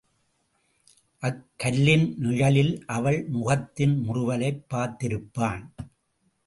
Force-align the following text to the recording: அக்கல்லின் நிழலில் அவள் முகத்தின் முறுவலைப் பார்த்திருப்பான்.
அக்கல்லின் 1.23 2.17
நிழலில் 2.17 2.83
அவள் 2.85 3.27
முகத்தின் 3.27 3.95
முறுவலைப் 3.99 4.65
பார்த்திருப்பான். 4.73 5.63